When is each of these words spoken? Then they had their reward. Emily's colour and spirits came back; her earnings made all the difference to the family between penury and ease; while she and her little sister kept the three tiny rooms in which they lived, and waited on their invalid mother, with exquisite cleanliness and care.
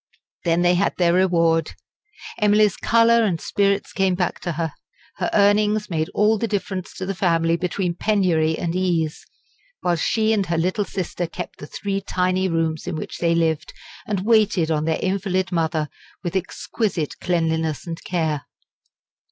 Then 0.45 0.63
they 0.63 0.73
had 0.73 0.97
their 0.97 1.13
reward. 1.13 1.73
Emily's 2.39 2.75
colour 2.75 3.23
and 3.23 3.39
spirits 3.39 3.93
came 3.93 4.15
back; 4.15 4.43
her 4.45 4.71
earnings 5.31 5.91
made 5.91 6.09
all 6.15 6.39
the 6.39 6.47
difference 6.47 6.95
to 6.95 7.05
the 7.05 7.13
family 7.13 7.55
between 7.55 7.93
penury 7.93 8.57
and 8.57 8.73
ease; 8.75 9.23
while 9.81 9.95
she 9.95 10.33
and 10.33 10.47
her 10.47 10.57
little 10.57 10.85
sister 10.85 11.27
kept 11.27 11.59
the 11.59 11.67
three 11.67 12.01
tiny 12.01 12.49
rooms 12.49 12.87
in 12.87 12.95
which 12.95 13.19
they 13.19 13.35
lived, 13.35 13.73
and 14.07 14.25
waited 14.25 14.71
on 14.71 14.85
their 14.85 14.97
invalid 15.03 15.51
mother, 15.51 15.87
with 16.23 16.35
exquisite 16.35 17.19
cleanliness 17.19 17.85
and 17.85 18.03
care. 18.03 18.47